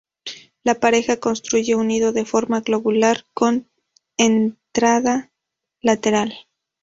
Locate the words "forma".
2.25-2.61